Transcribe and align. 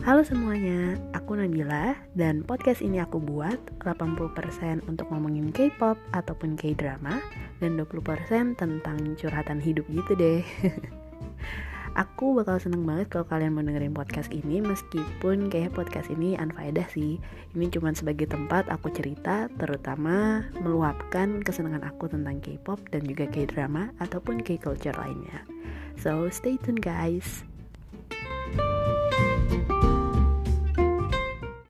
Halo 0.00 0.24
semuanya, 0.24 0.96
aku 1.12 1.36
Nabila 1.36 1.92
dan 2.16 2.40
podcast 2.40 2.80
ini 2.80 3.04
aku 3.04 3.20
buat 3.20 3.60
80% 3.84 4.88
untuk 4.88 5.12
ngomongin 5.12 5.52
K-pop 5.52 6.00
ataupun 6.16 6.56
K-drama 6.56 7.20
dan 7.60 7.76
20% 7.76 8.56
tentang 8.56 8.96
curhatan 9.20 9.60
hidup 9.60 9.84
gitu 9.92 10.16
deh. 10.16 10.40
aku 12.00 12.32
bakal 12.32 12.56
seneng 12.56 12.88
banget 12.88 13.12
kalau 13.12 13.28
kalian 13.28 13.52
mau 13.52 13.60
dengerin 13.60 13.92
podcast 13.92 14.32
ini 14.32 14.64
meskipun 14.64 15.52
kayak 15.52 15.76
podcast 15.76 16.08
ini 16.08 16.32
unfaedah 16.32 16.88
sih. 16.88 17.20
Ini 17.52 17.68
cuma 17.68 17.92
sebagai 17.92 18.24
tempat 18.24 18.72
aku 18.72 18.88
cerita 18.96 19.52
terutama 19.60 20.48
meluapkan 20.64 21.44
kesenangan 21.44 21.84
aku 21.84 22.08
tentang 22.08 22.40
K-pop 22.40 22.80
dan 22.88 23.04
juga 23.04 23.28
K-drama 23.28 23.92
ataupun 24.00 24.40
K-culture 24.40 24.96
lainnya. 24.96 25.44
So 26.00 26.32
stay 26.32 26.56
tune 26.56 26.80
guys. 26.80 27.44